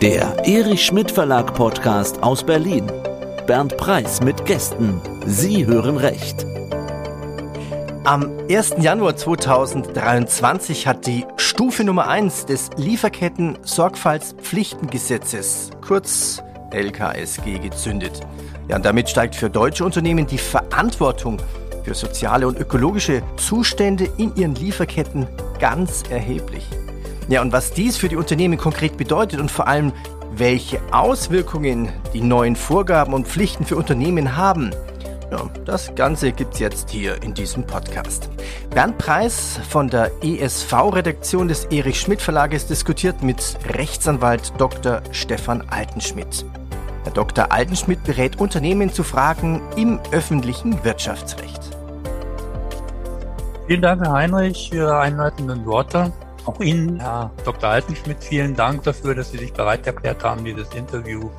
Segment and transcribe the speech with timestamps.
[0.00, 2.90] Der Erich Schmidt Verlag Podcast aus Berlin.
[3.46, 4.98] Bernd Preis mit Gästen.
[5.26, 6.46] Sie hören recht.
[8.04, 8.76] Am 1.
[8.78, 18.22] Januar 2023 hat die Stufe Nummer 1 des Lieferketten-Sorgfaltspflichtengesetzes, kurz LKSG, gezündet.
[18.68, 21.42] Ja, und damit steigt für deutsche Unternehmen die Verantwortung
[21.84, 25.26] für soziale und ökologische Zustände in ihren Lieferketten
[25.58, 26.66] ganz erheblich.
[27.30, 29.92] Ja, und was dies für die Unternehmen konkret bedeutet und vor allem,
[30.32, 34.72] welche Auswirkungen die neuen Vorgaben und Pflichten für Unternehmen haben,
[35.30, 38.28] ja, das Ganze gibt's jetzt hier in diesem Podcast.
[38.70, 45.00] Bernd Preis von der ESV-Redaktion des Erich Schmidt Verlages diskutiert mit Rechtsanwalt Dr.
[45.12, 46.44] Stefan Altenschmidt.
[47.04, 47.52] Herr Dr.
[47.52, 51.60] Altenschmidt berät Unternehmen zu Fragen im öffentlichen Wirtschaftsrecht.
[53.68, 56.12] Vielen Dank, Herr Heinrich, für Ihre einleitenden Worte.
[56.46, 57.68] Auch Ihnen, Herr Dr.
[57.68, 61.30] Altenschmidt, vielen Dank dafür, dass Sie sich bereit erklärt haben, dieses Interview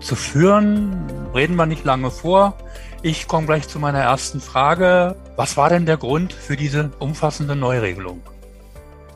[0.00, 0.94] zu führen.
[1.34, 2.56] Reden wir nicht lange vor.
[3.02, 5.16] Ich komme gleich zu meiner ersten Frage.
[5.36, 8.22] Was war denn der Grund für diese umfassende Neuregelung?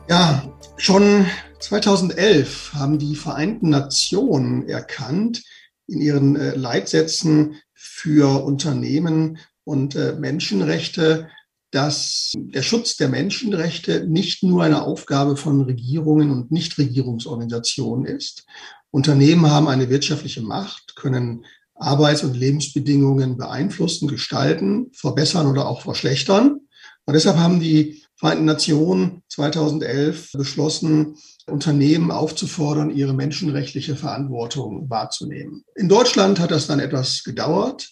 [0.09, 0.43] Ja,
[0.77, 1.27] schon
[1.59, 5.43] 2011 haben die Vereinten Nationen erkannt
[5.87, 11.29] in ihren äh, Leitsätzen für Unternehmen und äh, Menschenrechte,
[11.71, 18.45] dass der Schutz der Menschenrechte nicht nur eine Aufgabe von Regierungen und Nichtregierungsorganisationen ist.
[18.91, 26.59] Unternehmen haben eine wirtschaftliche Macht, können Arbeits- und Lebensbedingungen beeinflussen, gestalten, verbessern oder auch verschlechtern.
[27.05, 31.15] Und deshalb haben die Vereinten Nationen 2011 beschlossen,
[31.47, 35.63] Unternehmen aufzufordern, ihre menschenrechtliche Verantwortung wahrzunehmen.
[35.75, 37.89] In Deutschland hat das dann etwas gedauert,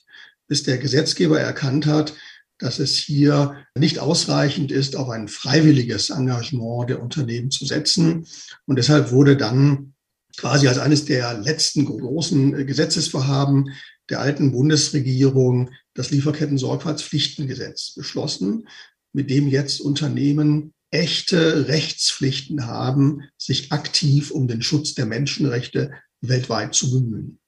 [0.50, 2.14] bis der Gesetzgeber erkannt hat,
[2.60, 8.26] dass es hier nicht ausreichend ist, auf ein freiwilliges Engagement der Unternehmen zu setzen.
[8.66, 9.94] Und deshalb wurde dann
[10.38, 13.72] quasi als eines der letzten großen Gesetzesvorhaben
[14.10, 18.68] der alten Bundesregierung das Lieferketten-Sorgfaltspflichtengesetz beschlossen,
[19.14, 25.92] mit dem jetzt Unternehmen echte Rechtspflichten haben, sich aktiv um den Schutz der Menschenrechte
[26.22, 27.40] weltweit zu bemühen.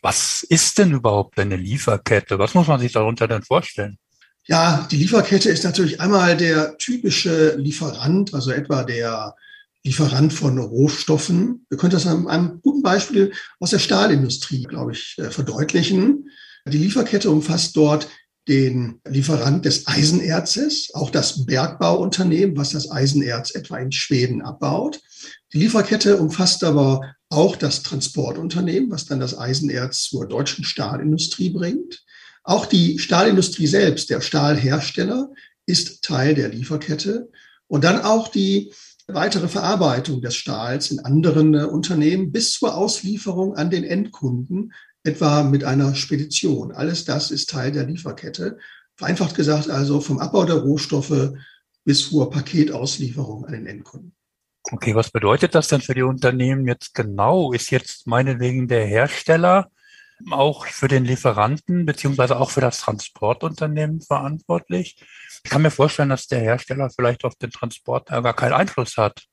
[0.00, 2.38] Was ist denn überhaupt eine Lieferkette?
[2.38, 3.98] Was muss man sich darunter denn vorstellen?
[4.48, 9.36] Ja, die Lieferkette ist natürlich einmal der typische Lieferant, also etwa der
[9.84, 11.66] Lieferant von Rohstoffen.
[11.68, 16.28] Wir können das an einem guten Beispiel aus der Stahlindustrie, glaube ich, äh, verdeutlichen.
[16.66, 18.08] Die Lieferkette umfasst dort
[18.48, 25.00] den Lieferant des Eisenerzes, auch das Bergbauunternehmen, was das Eisenerz etwa in Schweden abbaut.
[25.52, 32.04] Die Lieferkette umfasst aber auch das Transportunternehmen, was dann das Eisenerz zur deutschen Stahlindustrie bringt.
[32.44, 35.30] Auch die Stahlindustrie selbst, der Stahlhersteller,
[35.66, 37.30] ist Teil der Lieferkette.
[37.68, 38.72] Und dann auch die
[39.06, 44.72] weitere Verarbeitung des Stahls in anderen äh, Unternehmen bis zur Auslieferung an den Endkunden,
[45.04, 46.72] etwa mit einer Spedition.
[46.72, 48.58] Alles das ist Teil der Lieferkette.
[48.96, 51.32] Vereinfacht gesagt also vom Abbau der Rohstoffe
[51.84, 54.14] bis zur Paketauslieferung an den Endkunden.
[54.70, 57.52] Okay, was bedeutet das denn für die Unternehmen jetzt genau?
[57.52, 59.71] Ist jetzt meinetwegen der Hersteller
[60.30, 64.96] auch für den Lieferanten beziehungsweise auch für das Transportunternehmen verantwortlich.
[65.44, 69.24] Ich kann mir vorstellen, dass der Hersteller vielleicht auf den Transport gar keinen Einfluss hat.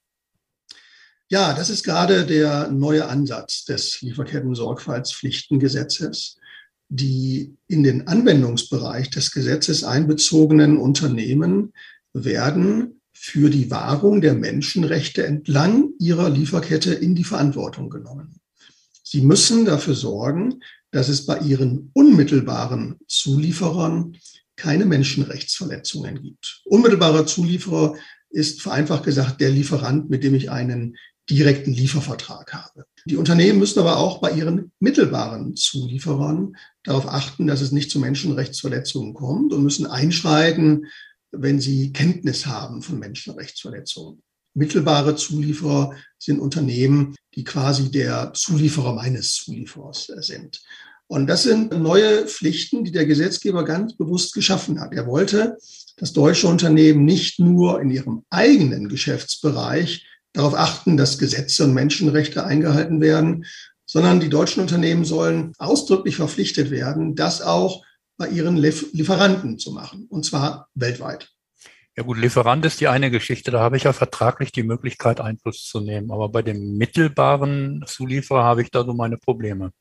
[1.30, 6.38] Ja, das ist gerade der neue Ansatz des Lieferketten-Sorgfaltspflichtengesetzes.
[6.92, 11.72] Die in den Anwendungsbereich des Gesetzes einbezogenen Unternehmen
[12.14, 18.40] werden für die Wahrung der Menschenrechte entlang ihrer Lieferkette in die Verantwortung genommen.
[19.04, 24.18] Sie müssen dafür sorgen, dass es bei ihren unmittelbaren Zulieferern
[24.56, 26.62] keine Menschenrechtsverletzungen gibt.
[26.66, 27.96] Unmittelbarer Zulieferer
[28.30, 30.98] ist vereinfacht gesagt der Lieferant, mit dem ich einen
[31.30, 32.86] direkten Liefervertrag habe.
[33.06, 38.00] Die Unternehmen müssen aber auch bei ihren mittelbaren Zulieferern darauf achten, dass es nicht zu
[38.00, 40.88] Menschenrechtsverletzungen kommt und müssen einschreiten,
[41.32, 44.22] wenn sie Kenntnis haben von Menschenrechtsverletzungen.
[44.60, 50.62] Mittelbare Zulieferer sind Unternehmen, die quasi der Zulieferer meines Zulieferers äh, sind.
[51.08, 54.94] Und das sind neue Pflichten, die der Gesetzgeber ganz bewusst geschaffen hat.
[54.94, 55.58] Er wollte,
[55.98, 62.46] dass deutsche Unternehmen nicht nur in ihrem eigenen Geschäftsbereich darauf achten, dass Gesetze und Menschenrechte
[62.46, 63.46] eingehalten werden,
[63.88, 67.84] sondern die deutschen Unternehmen sollen ausdrücklich verpflichtet werden, das auch
[68.18, 71.30] bei ihren Lieferanten zu machen, und zwar weltweit.
[72.00, 75.66] Ja gut, Lieferant ist die eine Geschichte, da habe ich ja vertraglich die Möglichkeit, Einfluss
[75.66, 76.12] zu nehmen.
[76.12, 79.74] Aber bei dem mittelbaren Zulieferer habe ich da so meine Probleme.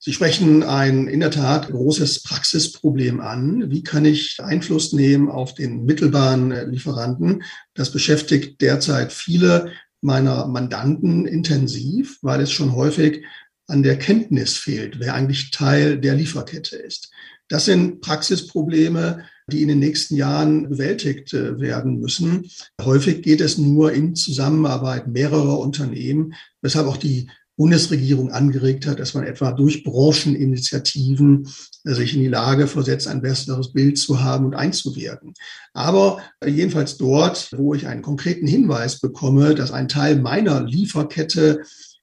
[0.00, 3.70] Sie sprechen ein in der Tat großes Praxisproblem an.
[3.70, 7.44] Wie kann ich Einfluss nehmen auf den mittelbaren Lieferanten?
[7.72, 9.70] Das beschäftigt derzeit viele
[10.00, 13.24] meiner Mandanten intensiv, weil es schon häufig
[13.68, 17.12] an der Kenntnis fehlt, wer eigentlich Teil der Lieferkette ist.
[17.46, 22.50] Das sind Praxisprobleme, die in den nächsten Jahren bewältigt äh, werden müssen.
[22.82, 27.28] Häufig geht es nur in Zusammenarbeit mehrerer Unternehmen, weshalb auch die
[27.58, 31.48] Bundesregierung angeregt hat, dass man etwa durch Brancheninitiativen
[31.84, 35.34] äh, sich in die Lage versetzt, ein besseres Bild zu haben und einzuwirken.
[35.74, 41.62] Aber jedenfalls dort, wo ich einen konkreten Hinweis bekomme, dass ein Teil meiner Lieferkette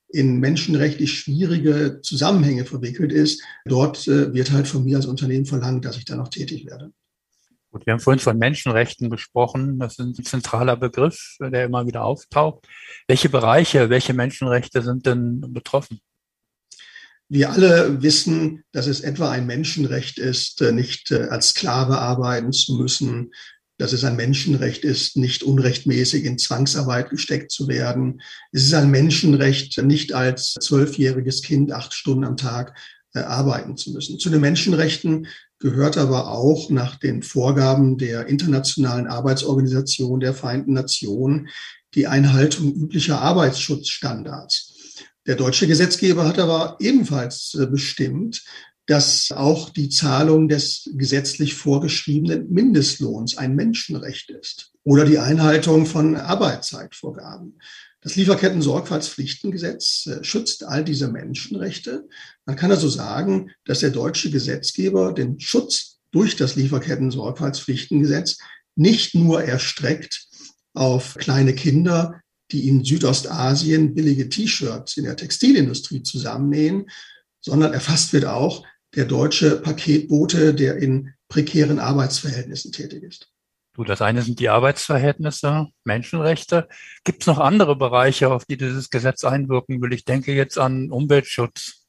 [0.09, 5.85] in menschenrechtlich schwierige Zusammenhänge verwickelt ist, dort äh, wird halt von mir als Unternehmen verlangt,
[5.85, 6.91] dass ich da noch tätig werde.
[7.83, 9.79] Wir haben vorhin von Menschenrechten gesprochen.
[9.79, 12.67] Das ist ein zentraler Begriff, der immer wieder auftaucht.
[13.07, 15.99] Welche Bereiche, welche Menschenrechte sind denn betroffen?
[17.27, 22.53] Wir alle wissen, dass es etwa ein Menschenrecht ist, äh, nicht äh, als Sklave arbeiten
[22.53, 23.31] zu müssen,
[23.77, 28.21] dass es ein Menschenrecht ist, nicht unrechtmäßig in Zwangsarbeit gesteckt zu werden.
[28.51, 32.77] Es ist ein Menschenrecht, nicht als zwölfjähriges Kind acht Stunden am Tag
[33.15, 34.19] äh, arbeiten zu müssen.
[34.19, 35.27] Zu den Menschenrechten
[35.65, 41.49] gehört aber auch nach den Vorgaben der Internationalen Arbeitsorganisation der Vereinten Nationen
[41.95, 45.01] die Einhaltung üblicher Arbeitsschutzstandards.
[45.25, 48.43] Der deutsche Gesetzgeber hat aber ebenfalls äh, bestimmt,
[48.85, 56.15] dass auch die Zahlung des gesetzlich vorgeschriebenen Mindestlohns ein Menschenrecht ist oder die Einhaltung von
[56.15, 57.59] Arbeitszeitvorgaben.
[58.05, 62.07] Das Lieferketten-Sorgfaltspflichtengesetz äh, schützt all diese Menschenrechte.
[62.45, 68.37] Man kann also sagen, dass der deutsche Gesetzgeber den Schutz durch das Lieferketten-Sorgfaltspflichtengesetz
[68.75, 70.27] nicht nur erstreckt
[70.75, 72.21] auf kleine Kinder,
[72.51, 76.91] die in Südostasien billige T-Shirts in der Textilindustrie zusammennähen,
[77.41, 83.31] sondern erfasst wird auch der deutsche Paketbote, der in prekären Arbeitsverhältnissen tätig ist.
[83.75, 86.69] Du, das eine sind die Arbeitsverhältnisse, Menschenrechte.
[87.03, 89.91] Gibt es noch andere Bereiche, auf die dieses Gesetz einwirken will?
[89.91, 91.81] Ich denke jetzt an Umweltschutz.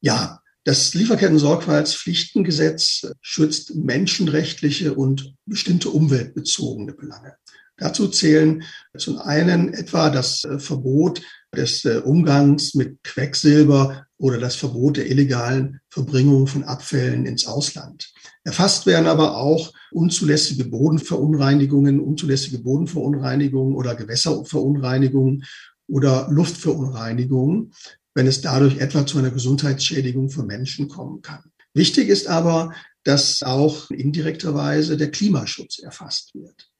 [0.00, 7.36] Ja, das Lieferketten-Sorgfaltspflichtengesetz schützt menschenrechtliche und bestimmte umweltbezogene Belange.
[7.76, 8.64] Dazu zählen
[8.96, 11.22] zum einen etwa das Verbot
[11.54, 18.12] des Umgangs mit Quecksilber oder das Verbot der illegalen Verbringung von Abfällen ins Ausland.
[18.44, 25.44] Erfasst werden aber auch unzulässige Bodenverunreinigungen, unzulässige Bodenverunreinigungen oder Gewässerverunreinigungen
[25.88, 27.72] oder Luftverunreinigungen,
[28.14, 31.42] wenn es dadurch etwa zu einer Gesundheitsschädigung für Menschen kommen kann.
[31.74, 32.72] Wichtig ist aber,
[33.02, 36.70] dass auch in indirekter Weise der Klimaschutz erfasst wird.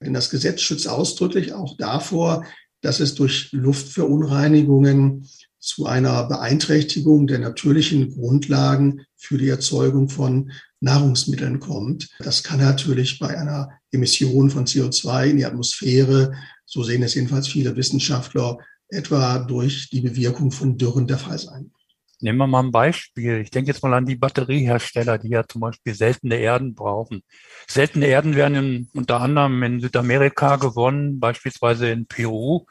[0.00, 2.44] Denn das Gesetz schützt ausdrücklich auch davor,
[2.82, 5.26] dass es durch Luftverunreinigungen
[5.58, 12.08] zu einer Beeinträchtigung der natürlichen Grundlagen für die Erzeugung von Nahrungsmitteln kommt.
[12.20, 16.34] Das kann natürlich bei einer Emission von CO2 in die Atmosphäre,
[16.64, 18.58] so sehen es jedenfalls viele Wissenschaftler,
[18.88, 21.72] etwa durch die Bewirkung von Dürren der Fall sein.
[22.20, 23.40] Nehmen wir mal ein Beispiel.
[23.40, 27.22] Ich denke jetzt mal an die Batteriehersteller, die ja zum Beispiel seltene Erden brauchen.
[27.68, 32.64] Seltene Erden werden in, unter anderem in Südamerika gewonnen, beispielsweise in Peru.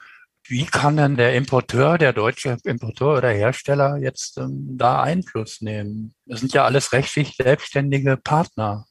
[0.48, 6.14] Wie kann denn der Importeur, der deutsche Importeur oder Hersteller jetzt ähm, da Einfluss nehmen?
[6.26, 8.86] Das sind ja alles rechtlich selbstständige Partner.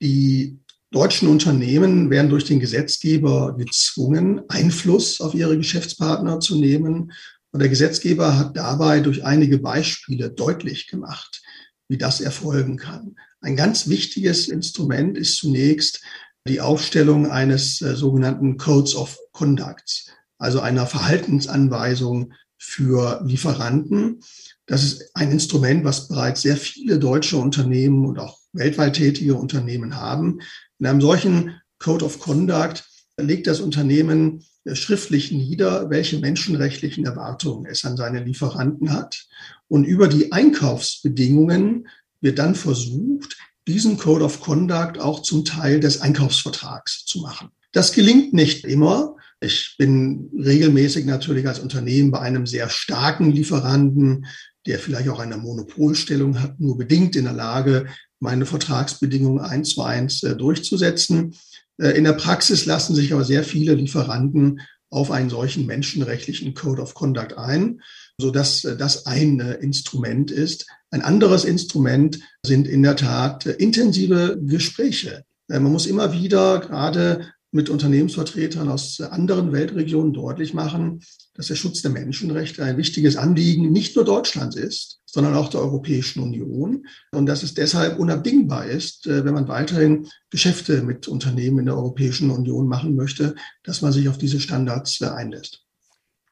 [0.00, 0.58] Die
[0.90, 7.12] deutschen Unternehmen werden durch den Gesetzgeber gezwungen, Einfluss auf ihre Geschäftspartner zu nehmen.
[7.52, 11.42] Und der Gesetzgeber hat dabei durch einige Beispiele deutlich gemacht,
[11.88, 13.16] wie das erfolgen kann.
[13.40, 16.02] Ein ganz wichtiges Instrument ist zunächst
[16.46, 24.20] die Aufstellung eines äh, sogenannten Codes of Conducts also einer Verhaltensanweisung für Lieferanten.
[24.66, 29.96] Das ist ein Instrument, was bereits sehr viele deutsche Unternehmen und auch weltweit tätige Unternehmen
[29.96, 30.40] haben.
[30.78, 32.84] In einem solchen Code of Conduct
[33.18, 39.26] legt das Unternehmen schriftlich nieder, welche menschenrechtlichen Erwartungen es an seine Lieferanten hat.
[39.68, 41.88] Und über die Einkaufsbedingungen
[42.20, 47.50] wird dann versucht, diesen Code of Conduct auch zum Teil des Einkaufsvertrags zu machen.
[47.72, 49.16] Das gelingt nicht immer.
[49.40, 54.26] Ich bin regelmäßig natürlich als Unternehmen bei einem sehr starken Lieferanten,
[54.66, 57.86] der vielleicht auch eine Monopolstellung hat, nur bedingt in der Lage,
[58.20, 61.34] meine Vertragsbedingungen eins zu eins äh, durchzusetzen.
[61.78, 66.80] Äh, in der Praxis lassen sich aber sehr viele Lieferanten auf einen solchen menschenrechtlichen Code
[66.80, 67.82] of Conduct ein,
[68.18, 70.66] so dass äh, das ein Instrument ist.
[70.90, 75.24] Ein anderes Instrument sind in der Tat intensive Gespräche.
[75.48, 81.00] Man muss immer wieder gerade mit Unternehmensvertretern aus anderen Weltregionen deutlich machen,
[81.34, 85.60] dass der Schutz der Menschenrechte ein wichtiges Anliegen nicht nur Deutschlands ist, sondern auch der
[85.60, 91.60] Europäischen Union und dass es deshalb unabdingbar ist, äh, wenn man weiterhin Geschäfte mit Unternehmen
[91.60, 95.67] in der Europäischen Union machen möchte, dass man sich auf diese Standards einlässt.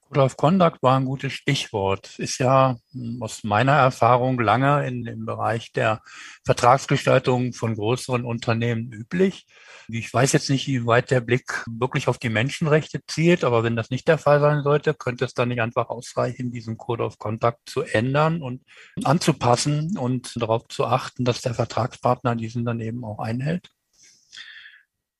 [0.08, 2.18] Code of Conduct war ein gutes Stichwort.
[2.18, 6.00] Ist ja hm, aus meiner Erfahrung lange in dem Bereich der
[6.44, 9.46] Vertragsgestaltung von größeren Unternehmen üblich.
[9.88, 13.76] Ich weiß jetzt nicht, wie weit der Blick wirklich auf die Menschenrechte zielt, aber wenn
[13.76, 17.18] das nicht der Fall sein sollte, könnte es dann nicht einfach ausreichen, diesen Code of
[17.18, 18.62] Conduct zu ändern und
[19.04, 23.70] anzupassen und darauf zu achten, dass der Vertragspartner diesen dann eben auch einhält?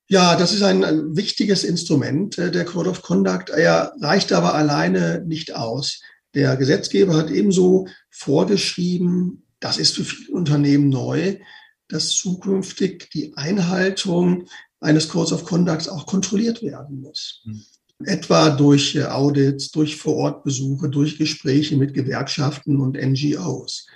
[0.09, 3.49] Ja, das ist ein, ein wichtiges Instrument, äh, der Code of Conduct.
[3.49, 6.01] Er reicht aber alleine nicht aus.
[6.33, 11.37] Der Gesetzgeber hat ebenso vorgeschrieben, das ist für viele Unternehmen neu,
[11.89, 14.47] dass zukünftig die Einhaltung
[14.79, 17.41] eines Codes of Conduct auch kontrolliert werden muss.
[17.45, 17.63] Mhm.
[18.05, 23.87] Etwa durch äh, Audits, durch Vorortbesuche, durch Gespräche mit Gewerkschaften und NGOs.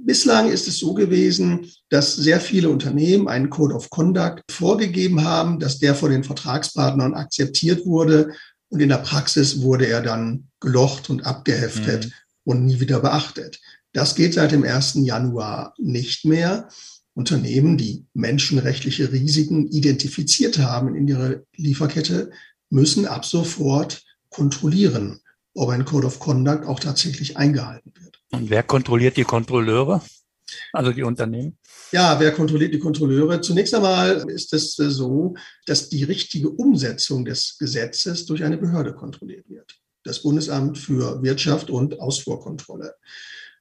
[0.00, 5.58] Bislang ist es so gewesen, dass sehr viele Unternehmen einen Code of Conduct vorgegeben haben,
[5.58, 8.32] dass der von den Vertragspartnern akzeptiert wurde
[8.68, 12.12] und in der Praxis wurde er dann gelocht und abgeheftet mhm.
[12.44, 13.58] und nie wieder beachtet.
[13.92, 14.94] Das geht seit dem 1.
[15.02, 16.68] Januar nicht mehr.
[17.14, 22.30] Unternehmen, die menschenrechtliche Risiken identifiziert haben in ihrer Lieferkette,
[22.70, 25.18] müssen ab sofort kontrollieren,
[25.54, 28.17] ob ein Code of Conduct auch tatsächlich eingehalten wird.
[28.30, 30.02] Und wer kontrolliert die Kontrolleure?
[30.72, 31.58] Also die Unternehmen?
[31.92, 33.40] Ja, wer kontrolliert die Kontrolleure?
[33.40, 35.34] Zunächst einmal ist es äh, so,
[35.66, 39.78] dass die richtige Umsetzung des Gesetzes durch eine Behörde kontrolliert wird.
[40.04, 42.94] Das Bundesamt für Wirtschaft und Ausfuhrkontrolle.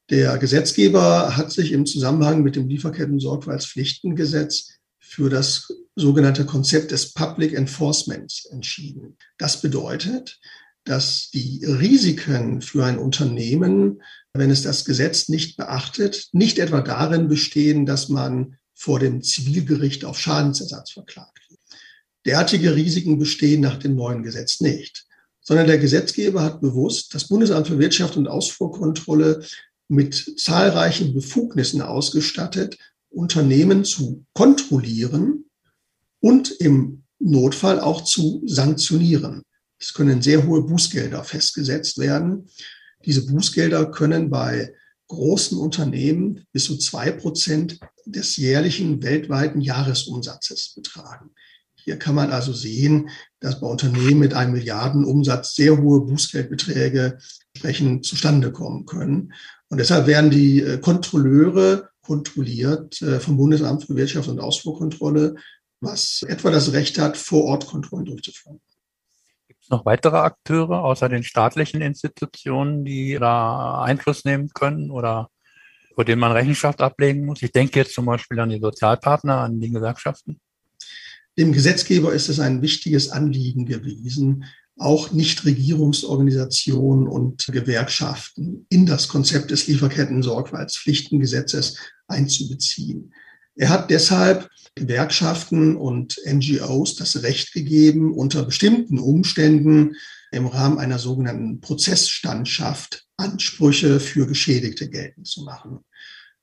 [0.10, 7.54] Der Gesetzgeber hat sich im Zusammenhang mit dem Lieferketten-Sorgfaltspflichtengesetz für das sogenannte Konzept des Public
[7.54, 9.18] Enforcements entschieden.
[9.38, 10.40] Das bedeutet,
[10.90, 14.00] dass die Risiken für ein Unternehmen
[14.38, 20.06] wenn es das Gesetz nicht beachtet, nicht etwa darin bestehen, dass man vor dem Zivilgericht
[20.06, 21.60] auf Schadensersatz verklagt wird.
[22.26, 25.06] Derartige Risiken bestehen nach dem neuen Gesetz nicht,
[25.42, 29.46] sondern der Gesetzgeber hat bewusst das Bundesamt für Wirtschaft und Ausfuhrkontrolle
[29.88, 32.78] mit zahlreichen Befugnissen ausgestattet,
[33.10, 35.46] Unternehmen zu kontrollieren
[36.20, 39.44] und im Notfall auch zu sanktionieren.
[39.80, 42.50] Es können sehr hohe Bußgelder festgesetzt werden.
[43.06, 44.74] Diese Bußgelder können bei
[45.08, 51.32] großen Unternehmen bis zu zwei Prozent des jährlichen weltweiten Jahresumsatzes betragen.
[51.76, 57.18] Hier kann man also sehen, dass bei Unternehmen mit einem Milliardenumsatz sehr hohe Bußgeldbeträge
[57.54, 59.34] entsprechend zustande kommen können.
[59.70, 65.36] Und deshalb werden die äh, Kontrolleure kontrolliert äh, vom Bundesamt für Wirtschaft und Ausfuhrkontrolle,
[65.80, 68.60] was etwa das Recht hat, Vor-Ort-Kontrollen durchzuführen
[69.70, 75.30] noch weitere Akteure außer den staatlichen Institutionen, die da Einfluss nehmen können oder
[75.96, 77.42] vor denen man Rechenschaft ablegen muss?
[77.42, 80.40] Ich denke jetzt zum Beispiel an die Sozialpartner, an die Gewerkschaften.
[81.38, 84.46] Dem Gesetzgeber ist es ein wichtiges Anliegen gewesen,
[84.78, 93.14] auch Nichtregierungsorganisationen und Gewerkschaften in das Konzept des Lieferketten-Sorgfaltspflichtengesetzes einzubeziehen.
[93.58, 99.96] Er hat deshalb Gewerkschaften und NGOs das Recht gegeben, unter bestimmten Umständen
[100.32, 105.80] im Rahmen einer sogenannten Prozessstandschaft Ansprüche für Geschädigte geltend zu machen.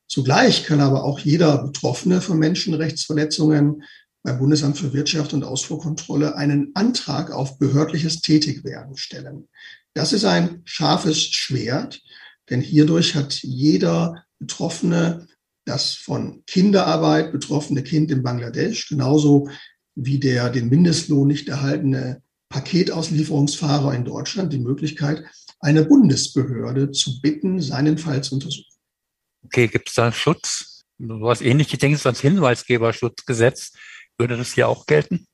[0.07, 3.83] Zugleich kann aber auch jeder Betroffene von Menschenrechtsverletzungen
[4.23, 9.47] beim Bundesamt für Wirtschaft und Ausfuhrkontrolle einen Antrag auf behördliches Tätigwerden stellen.
[9.93, 12.01] Das ist ein scharfes Schwert,
[12.49, 15.27] denn hierdurch hat jeder Betroffene
[15.65, 19.49] das von Kinderarbeit betroffene Kind in Bangladesch, genauso
[19.95, 25.23] wie der den Mindestlohn nicht erhaltene Paketauslieferungsfahrer in Deutschland die Möglichkeit,
[25.59, 28.71] eine Bundesbehörde zu bitten, seinen Fall zu untersuchen.
[29.43, 30.83] Okay, gibt es da Schutz?
[30.97, 33.73] Was ähnliches, denkst du, als Hinweisgeberschutzgesetz,
[34.17, 35.27] würde das hier auch gelten?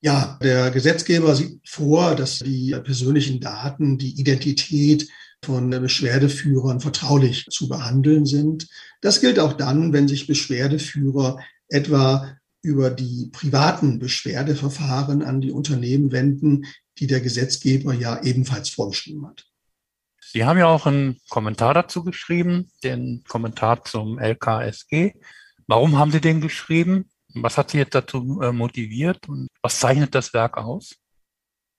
[0.00, 5.08] Ja, der Gesetzgeber sieht vor, dass die persönlichen Daten, die Identität,
[5.44, 8.68] von Beschwerdeführern vertraulich zu behandeln sind.
[9.00, 16.12] Das gilt auch dann, wenn sich Beschwerdeführer etwa über die privaten Beschwerdeverfahren an die Unternehmen
[16.12, 16.64] wenden,
[16.98, 19.46] die der Gesetzgeber ja ebenfalls vorgeschrieben hat.
[20.20, 25.12] Sie haben ja auch einen Kommentar dazu geschrieben, den Kommentar zum LKSG.
[25.66, 27.10] Warum haben Sie den geschrieben?
[27.34, 30.96] Was hat Sie jetzt dazu äh, motiviert und was zeichnet das Werk aus?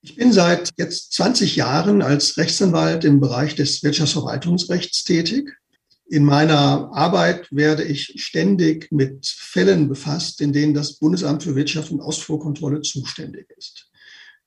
[0.05, 5.51] Ich bin seit jetzt 20 Jahren als Rechtsanwalt im Bereich des Wirtschaftsverwaltungsrechts tätig.
[6.07, 11.89] In meiner Arbeit werde ich ständig mit Fällen befasst, in denen das Bundesamt für Wirtschaft
[11.89, 13.89] und Ausfuhrkontrolle zuständig ist.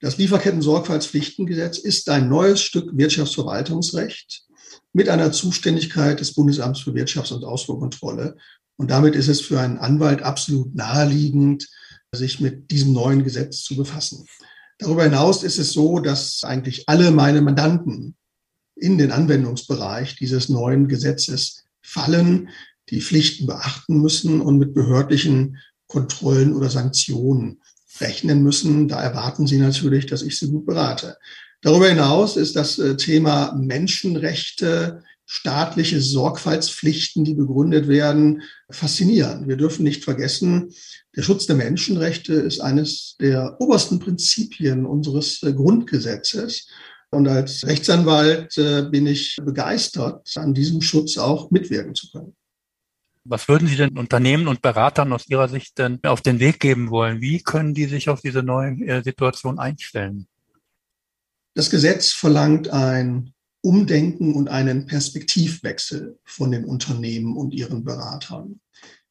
[0.01, 4.45] Das Lieferketten-Sorgfaltspflichtengesetz ist ein neues Stück Wirtschaftsverwaltungsrecht
[4.93, 8.37] mit einer Zuständigkeit des Bundesamts für Wirtschafts- und Ausfuhrkontrolle.
[8.77, 11.69] Und damit ist es für einen Anwalt absolut naheliegend,
[12.13, 14.25] sich mit diesem neuen Gesetz zu befassen.
[14.79, 18.15] Darüber hinaus ist es so, dass eigentlich alle meine Mandanten
[18.77, 22.51] in den Anwendungsbereich dieses neuen Gesetzes fallen,
[22.91, 25.59] die Pflichten beachten müssen und mit behördlichen
[25.89, 27.61] Kontrollen oder Sanktionen
[28.01, 28.89] rechnen müssen.
[28.89, 31.17] Da erwarten sie natürlich, dass ich sie gut berate.
[31.61, 39.47] Darüber hinaus ist das äh, Thema Menschenrechte, staatliche Sorgfaltspflichten, die begründet werden, faszinierend.
[39.47, 40.73] Wir dürfen nicht vergessen,
[41.15, 46.67] der Schutz der Menschenrechte ist eines der obersten Prinzipien unseres äh, Grundgesetzes.
[47.11, 52.35] Und als Rechtsanwalt äh, bin ich begeistert, an diesem Schutz auch mitwirken zu können.
[53.25, 56.89] Was würden Sie denn Unternehmen und Beratern aus Ihrer Sicht denn auf den Weg geben
[56.89, 57.21] wollen?
[57.21, 60.27] Wie können die sich auf diese neue Situation einstellen?
[61.53, 68.61] Das Gesetz verlangt ein Umdenken und einen Perspektivwechsel von den Unternehmen und ihren Beratern.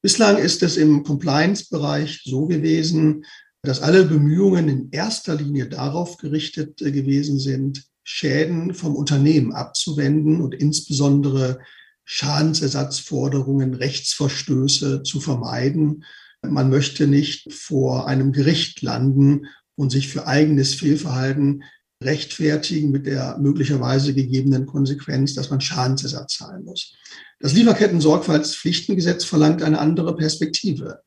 [0.01, 3.25] Bislang ist es im Compliance-Bereich so gewesen,
[3.63, 10.39] dass alle Bemühungen in erster Linie darauf gerichtet äh, gewesen sind, Schäden vom Unternehmen abzuwenden
[10.39, 11.59] und insbesondere
[12.05, 16.05] Schadensersatzforderungen, Rechtsverstöße zu vermeiden.
[16.41, 21.63] Man möchte nicht vor einem Gericht landen und sich für eigenes Fehlverhalten
[22.03, 26.93] rechtfertigen mit der möglicherweise gegebenen Konsequenz, dass man Schadensersatz zahlen muss.
[27.39, 31.01] Das Lieferketten-Sorgfaltspflichtengesetz verlangt eine andere Perspektive.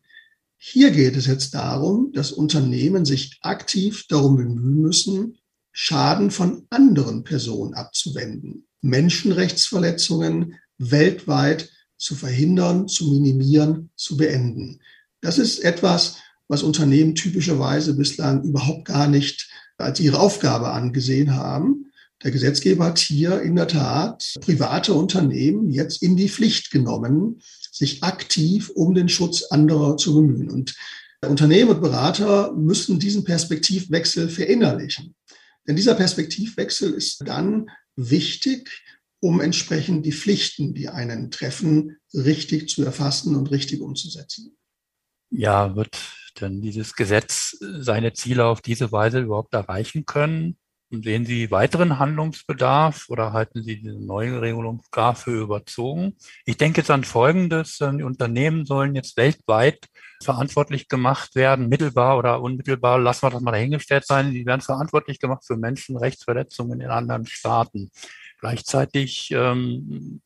[0.57, 5.39] Hier geht es jetzt darum, dass Unternehmen sich aktiv darum bemühen müssen,
[5.73, 14.81] Schaden von anderen Personen abzuwenden, Menschenrechtsverletzungen weltweit zu verhindern, zu minimieren, zu beenden.
[15.21, 16.17] Das ist etwas,
[16.49, 19.49] was Unternehmen typischerweise bislang überhaupt gar nicht
[19.81, 21.93] als ihre Aufgabe angesehen haben.
[22.23, 27.41] Der Gesetzgeber hat hier in der Tat private Unternehmen jetzt in die Pflicht genommen,
[27.73, 30.51] sich aktiv um den Schutz anderer zu bemühen.
[30.51, 30.75] Und
[31.27, 35.15] Unternehmen und Berater müssen diesen Perspektivwechsel verinnerlichen.
[35.67, 38.83] Denn dieser Perspektivwechsel ist dann wichtig,
[39.21, 44.57] um entsprechend die Pflichten, die einen treffen, richtig zu erfassen und richtig umzusetzen.
[45.31, 45.97] Ja, wird
[46.35, 50.57] denn dieses Gesetz seine Ziele auf diese Weise überhaupt erreichen können?
[50.93, 56.17] Und sehen Sie weiteren Handlungsbedarf oder halten Sie diese neue Regelung gar für überzogen?
[56.45, 57.79] Ich denke jetzt an Folgendes.
[57.79, 59.87] Die Unternehmen sollen jetzt weltweit
[60.21, 64.33] verantwortlich gemacht werden, mittelbar oder unmittelbar, lassen wir das mal dahingestellt sein.
[64.33, 67.93] Die werden verantwortlich gemacht für Menschenrechtsverletzungen in anderen Staaten.
[68.41, 70.23] Gleichzeitig ähm,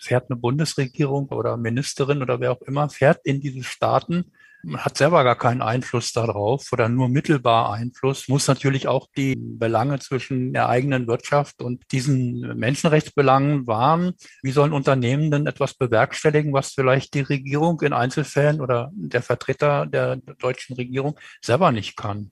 [0.00, 4.32] fährt eine Bundesregierung oder Ministerin oder wer auch immer, fährt in diese Staaten
[4.74, 9.98] hat selber gar keinen Einfluss darauf oder nur mittelbar Einfluss, muss natürlich auch die Belange
[9.98, 14.14] zwischen der eigenen Wirtschaft und diesen Menschenrechtsbelangen wahren.
[14.42, 19.86] Wie sollen Unternehmen denn etwas bewerkstelligen, was vielleicht die Regierung in Einzelfällen oder der Vertreter
[19.86, 22.30] der deutschen Regierung selber nicht kann?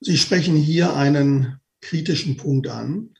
[0.00, 3.10] Sie sprechen hier einen kritischen Punkt an.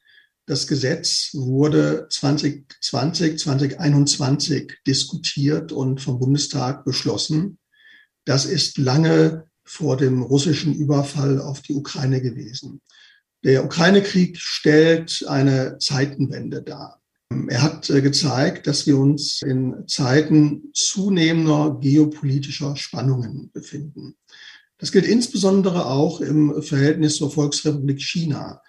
[0.47, 7.59] Das Gesetz wurde 2020, 2021 diskutiert und vom Bundestag beschlossen.
[8.25, 12.81] Das ist lange vor dem russischen Überfall auf die Ukraine gewesen.
[13.45, 17.01] Der Ukraine-Krieg stellt eine Zeitenwende dar.
[17.49, 24.17] Er hat äh, gezeigt, dass wir uns in Zeiten zunehmender geopolitischer Spannungen befinden.
[24.79, 28.61] Das gilt insbesondere auch im Verhältnis zur Volksrepublik China,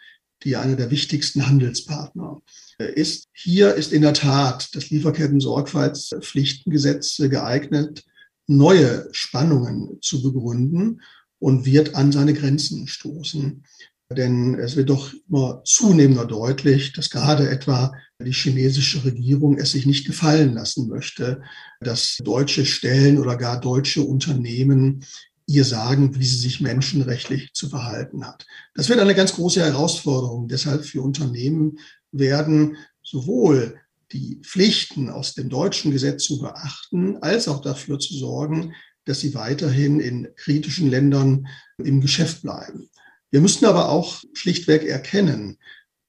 [0.44, 2.42] die einer der wichtigsten Handelspartner
[2.78, 3.30] ist.
[3.34, 8.04] Hier ist in der Tat das Lieferketten-Sorgfaltspflichtengesetz geeignet,
[8.48, 11.02] neue Spannungen zu begründen
[11.40, 13.64] und wird an seine Grenzen stoßen.
[14.12, 17.92] Denn es wird doch immer zunehmender deutlich, dass gerade etwa
[18.24, 21.42] die chinesische Regierung es sich nicht gefallen lassen möchte,
[21.82, 25.04] dass deutsche Stellen oder gar deutsche Unternehmen
[25.48, 28.46] ihr sagen, wie sie sich menschenrechtlich zu verhalten hat.
[28.74, 30.48] Das wird eine ganz große Herausforderung.
[30.48, 31.80] Deshalb für Unternehmen
[32.12, 33.80] werden sowohl
[34.16, 38.74] die Pflichten aus dem deutschen Gesetz zu beachten, als auch dafür zu sorgen,
[39.04, 41.48] dass sie weiterhin in kritischen Ländern
[41.78, 42.90] im Geschäft bleiben.
[43.30, 45.58] Wir müssen aber auch schlichtweg erkennen,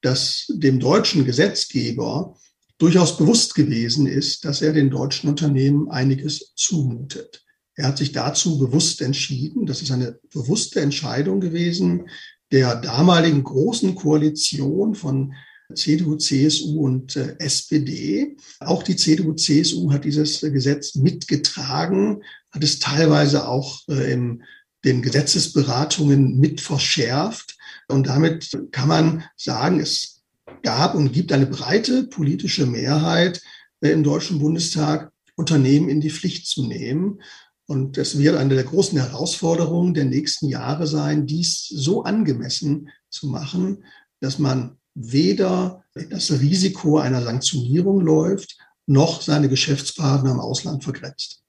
[0.03, 2.37] dass dem deutschen Gesetzgeber
[2.79, 7.45] durchaus bewusst gewesen ist, dass er den deutschen Unternehmen einiges zumutet.
[7.75, 9.67] Er hat sich dazu bewusst entschieden.
[9.67, 12.09] Das ist eine bewusste Entscheidung gewesen
[12.53, 15.35] der damaligen großen Koalition von
[15.75, 18.37] CDU, CSU und äh, SPD.
[18.61, 24.43] Auch die CDU, CSU hat dieses Gesetz mitgetragen, hat es teilweise auch äh, in
[24.85, 27.57] den Gesetzesberatungen mit verschärft.
[27.89, 30.23] Und damit kann man sagen, es
[30.63, 33.43] gab und gibt eine breite politische Mehrheit
[33.81, 37.21] äh, im Deutschen Bundestag, Unternehmen in die Pflicht zu nehmen.
[37.67, 43.27] Und es wird eine der großen Herausforderungen der nächsten Jahre sein, dies so angemessen zu
[43.27, 43.85] machen,
[44.21, 48.57] dass man weder das Risiko einer Sanktionierung läuft,
[48.87, 51.43] noch seine Geschäftspartner im Ausland vergrätzt.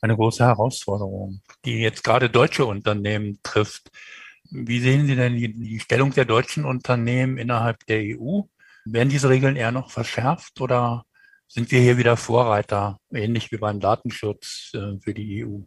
[0.00, 3.90] Eine große Herausforderung, die jetzt gerade deutsche Unternehmen trifft.
[4.50, 8.42] Wie sehen Sie denn die, die Stellung der deutschen Unternehmen innerhalb der EU?
[8.84, 11.04] Werden diese Regeln eher noch verschärft oder
[11.48, 15.60] sind wir hier wieder Vorreiter, ähnlich wie beim Datenschutz äh, für die EU?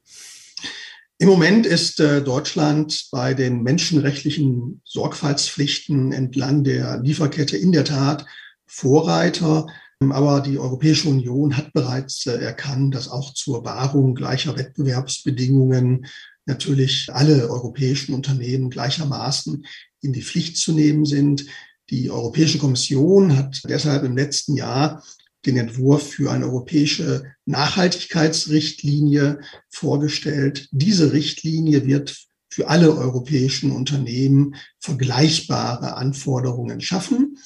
[1.17, 8.25] Im Moment ist äh, Deutschland bei den menschenrechtlichen Sorgfaltspflichten entlang der Lieferkette in der Tat
[8.65, 9.67] Vorreiter.
[10.10, 16.06] Aber die Europäische Union hat bereits äh, erkannt, dass auch zur Wahrung gleicher Wettbewerbsbedingungen
[16.45, 19.65] natürlich alle europäischen Unternehmen gleichermaßen
[20.01, 21.45] in die Pflicht zu nehmen sind.
[21.91, 25.01] Die Europäische Kommission hat deshalb im letzten Jahr
[25.45, 30.67] den Entwurf für eine europäische Nachhaltigkeitsrichtlinie vorgestellt.
[30.71, 37.38] Diese Richtlinie wird für alle europäischen Unternehmen vergleichbare Anforderungen schaffen.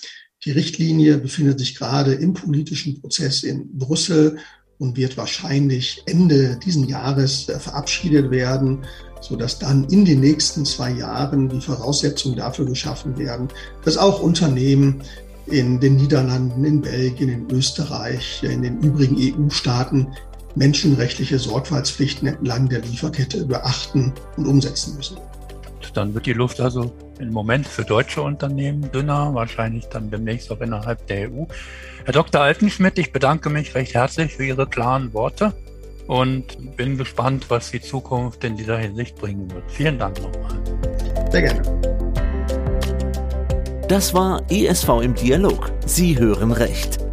[0.46, 4.38] Die Richtlinie befindet sich gerade im politischen Prozess in Brüssel
[4.78, 8.86] und wird wahrscheinlich Ende diesen Jahres äh, verabschiedet werden,
[9.22, 13.50] so dass dann in den nächsten zwei Jahren die Voraussetzungen dafür geschaffen werden,
[13.84, 15.04] dass auch Unternehmen
[15.52, 20.08] in den Niederlanden, in Belgien, in Österreich, in den übrigen EU-Staaten
[20.56, 25.18] menschenrechtliche Sorgfaltspflichten entlang der Lieferkette beachten und umsetzen müssen.
[25.94, 30.62] Dann wird die Luft also im Moment für deutsche Unternehmen dünner, wahrscheinlich dann demnächst auch
[30.62, 31.46] innerhalb der EU.
[32.06, 32.42] Herr Dr.
[32.42, 35.54] Altenschmidt, ich bedanke mich recht herzlich für Ihre klaren Worte
[36.08, 39.70] und bin gespannt, was die Zukunft in dieser Hinsicht bringen wird.
[39.72, 40.60] Vielen Dank nochmal.
[41.32, 41.99] Sehr gerne.
[43.90, 45.72] Das war ESV im Dialog.
[45.84, 47.09] Sie hören recht.